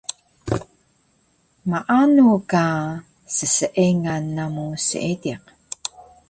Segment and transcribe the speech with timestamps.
[1.69, 2.63] Maanu ka
[3.35, 5.43] sseengan namu seediq